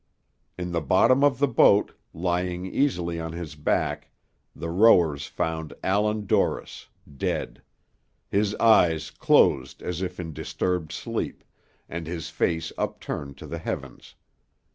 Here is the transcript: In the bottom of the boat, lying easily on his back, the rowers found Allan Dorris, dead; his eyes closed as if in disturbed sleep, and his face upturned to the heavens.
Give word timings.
In 0.57 0.71
the 0.71 0.81
bottom 0.81 1.23
of 1.23 1.37
the 1.37 1.47
boat, 1.47 1.93
lying 2.11 2.65
easily 2.65 3.19
on 3.19 3.33
his 3.33 3.53
back, 3.53 4.09
the 4.55 4.71
rowers 4.71 5.27
found 5.27 5.75
Allan 5.83 6.25
Dorris, 6.25 6.87
dead; 7.17 7.61
his 8.27 8.55
eyes 8.55 9.11
closed 9.11 9.83
as 9.83 10.01
if 10.01 10.19
in 10.19 10.33
disturbed 10.33 10.91
sleep, 10.91 11.43
and 11.87 12.07
his 12.07 12.31
face 12.31 12.71
upturned 12.79 13.37
to 13.37 13.45
the 13.45 13.59
heavens. 13.59 14.15